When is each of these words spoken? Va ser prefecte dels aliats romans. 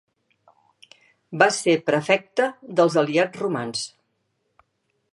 Va 1.43 1.49
ser 1.59 1.77
prefecte 1.91 2.49
dels 2.81 2.99
aliats 3.05 3.45
romans. 3.45 3.89